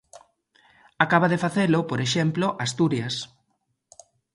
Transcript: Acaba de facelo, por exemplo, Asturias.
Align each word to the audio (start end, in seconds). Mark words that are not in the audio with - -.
Acaba 1.05 1.31
de 1.33 1.41
facelo, 1.45 1.79
por 1.89 1.99
exemplo, 2.07 2.45
Asturias. 2.65 3.15